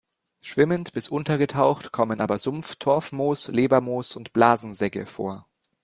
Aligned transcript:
Schwimmend 0.39 0.93
bis 0.93 1.09
untergetaucht 1.09 1.91
kommen 1.91 2.21
aber 2.21 2.39
Sumpf-Torfmoos, 2.39 3.49
Lebermoos 3.49 4.15
und 4.15 4.33
Blasen-Segge 4.33 5.05
vor. 5.05 5.47